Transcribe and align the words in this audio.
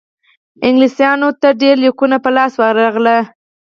انګلیسیانو 0.67 1.29
ته 1.41 1.49
ډېر 1.61 1.75
لیکونه 1.85 2.17
په 2.23 2.29
لاس 2.35 2.53
ورغلل. 2.61 3.07